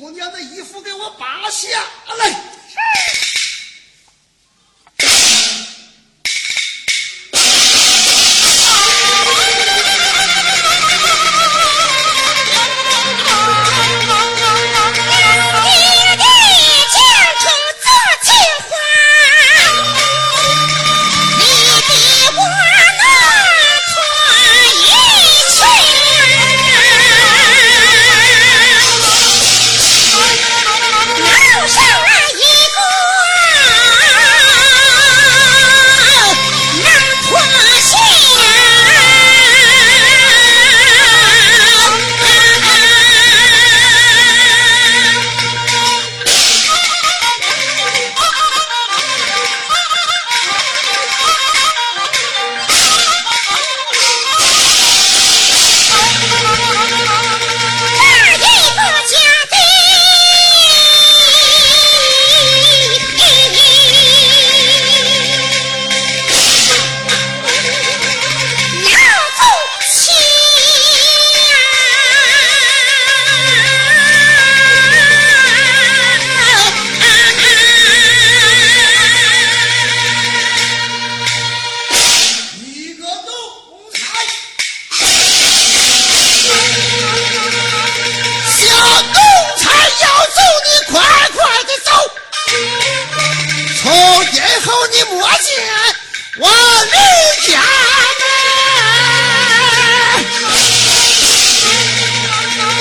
[0.00, 1.68] 姑娘的衣服给我扒下
[2.18, 2.53] 来。
[94.74, 95.54] 叫你莫见
[96.36, 96.96] 我李
[97.46, 97.60] 家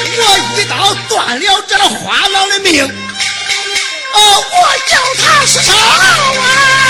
[0.09, 0.22] 门，我
[0.59, 0.73] 一刀
[1.08, 4.17] 断了这花郎的命，哦，
[4.52, 4.55] 我
[4.89, 6.83] 叫他死少啊！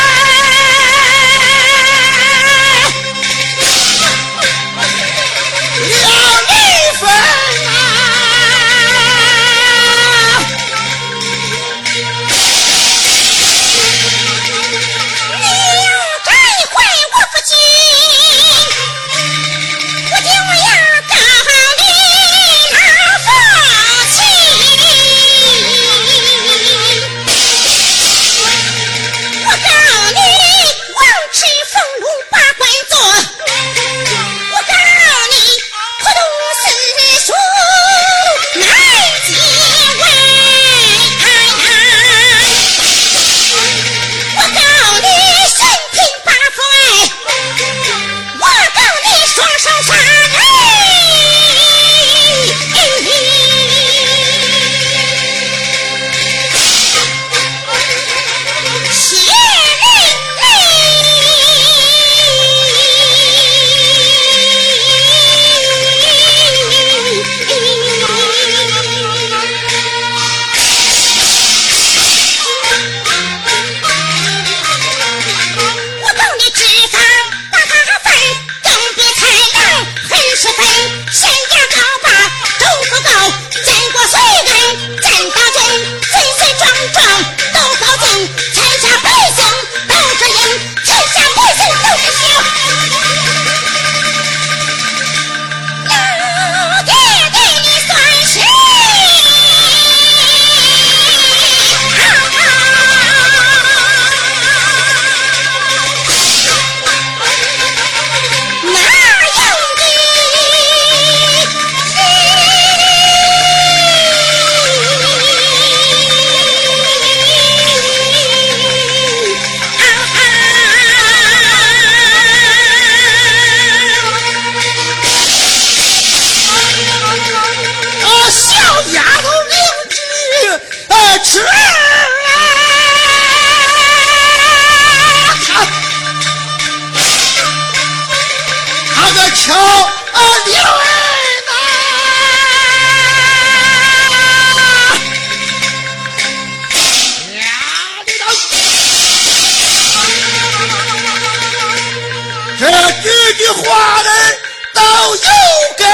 [155.15, 155.29] 有
[155.77, 155.87] 根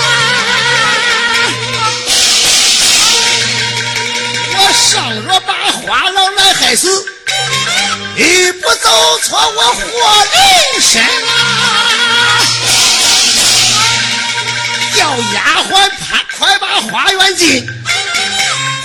[0.00, 0.04] 啊！
[4.58, 6.88] 我上若把花郎来害死，
[8.16, 9.84] 也不走错我活
[10.32, 11.04] 人身啊！
[14.96, 14.98] 叫
[15.34, 15.36] 丫
[15.68, 17.66] 鬟快快把花园进，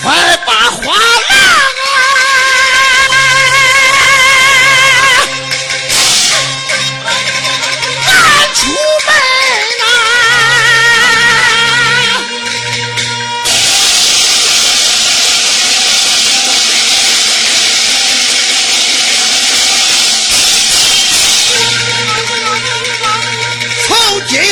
[0.02, 1.71] 快把花郎。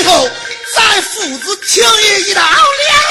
[0.00, 0.28] 以后
[0.74, 3.09] 咱父子情谊一道了。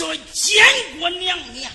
[0.00, 0.64] 岁见
[0.98, 1.70] 过娘娘。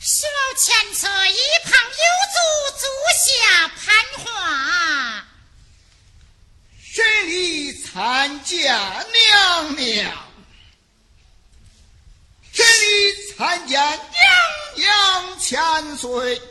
[0.00, 2.36] 十老千岁一旁有足，
[2.80, 2.82] 足
[3.14, 3.78] 下攀
[4.24, 5.24] 花。
[6.82, 10.12] 谁里参见娘娘？
[12.52, 14.00] 谁里参见娘
[14.74, 16.42] 娘千岁？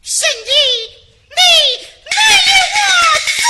[0.00, 0.50] 神医，
[1.28, 1.42] 你
[1.76, 2.80] 你与我
[3.36, 3.44] 做。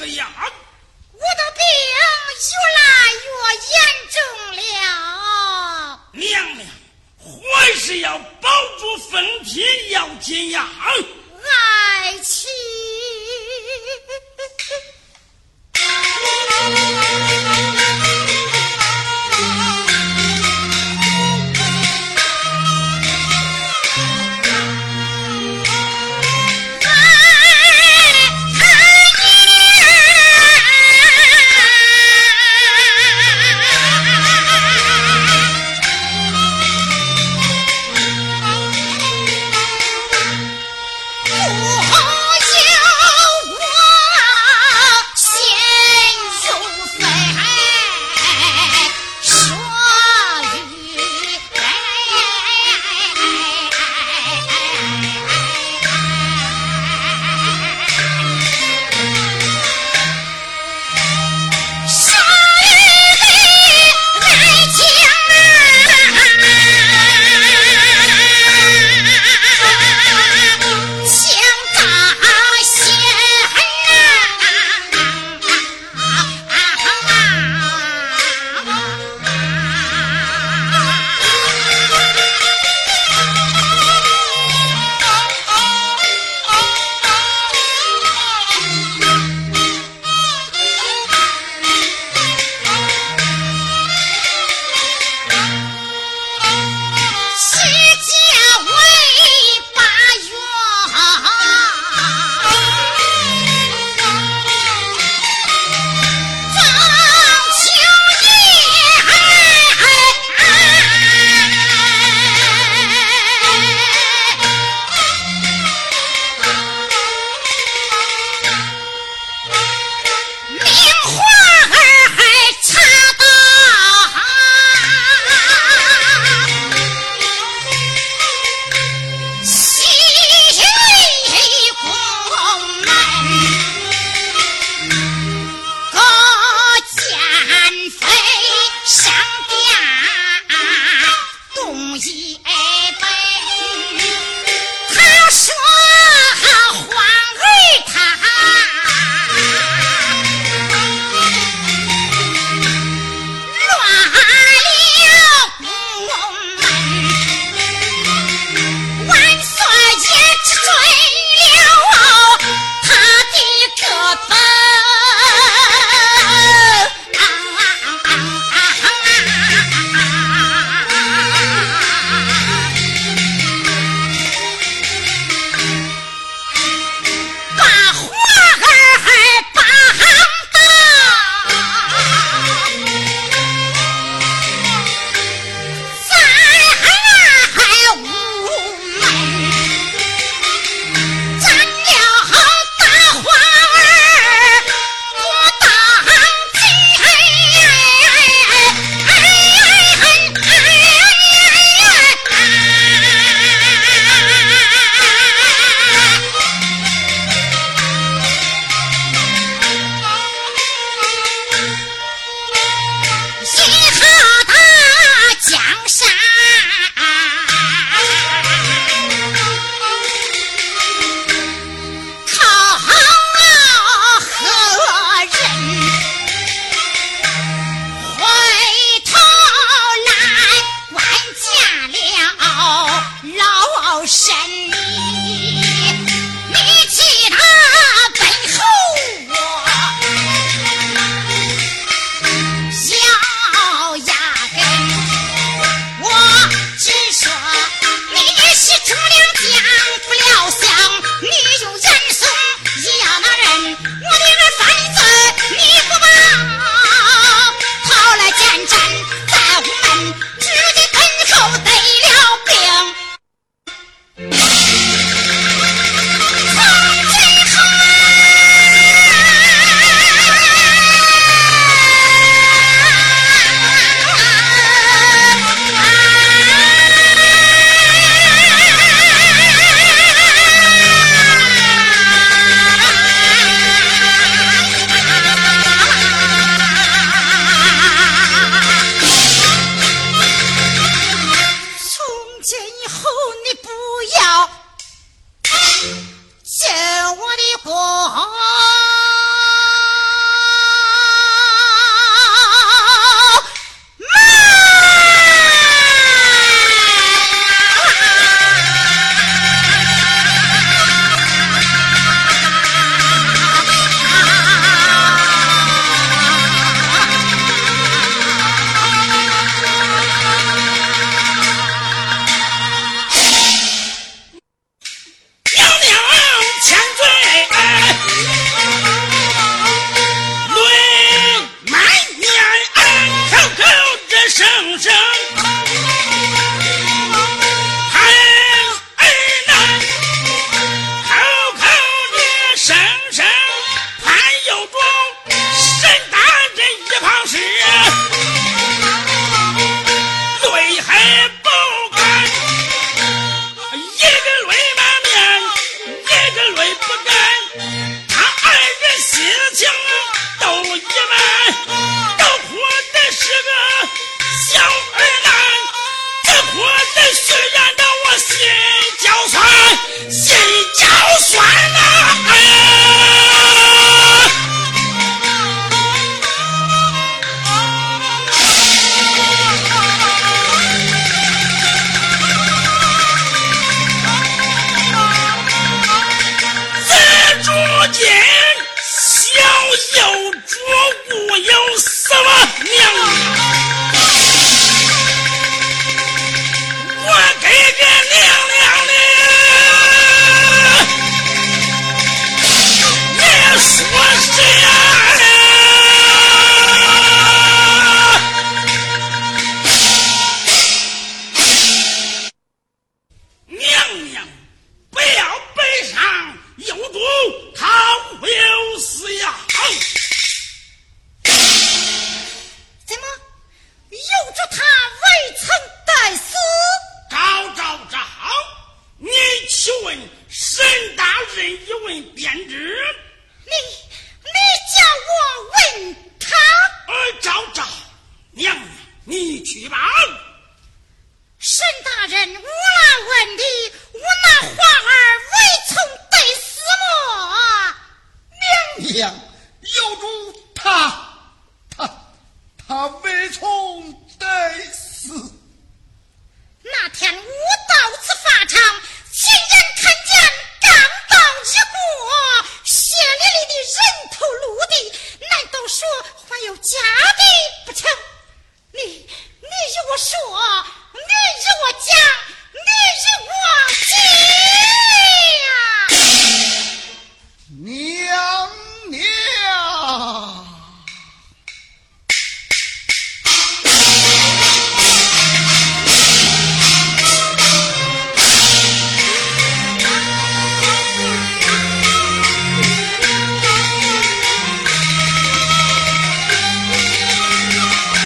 [0.00, 1.60] 我的病
[2.38, 2.80] 越来
[3.24, 3.28] 越
[3.66, 3.76] 严
[4.14, 4.16] 重
[4.56, 4.60] 了，
[6.12, 6.22] 娘
[6.56, 6.62] 娘，
[7.56, 8.80] 还是要保住
[9.10, 10.68] 身体要紧呀，
[11.44, 12.46] 爱妻。